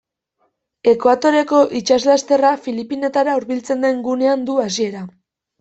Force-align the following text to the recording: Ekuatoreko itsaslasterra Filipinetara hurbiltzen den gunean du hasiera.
Ekuatoreko 0.91 1.59
itsaslasterra 1.81 2.55
Filipinetara 2.69 3.39
hurbiltzen 3.41 3.89
den 3.89 4.03
gunean 4.09 4.49
du 4.49 4.61
hasiera. 4.65 5.07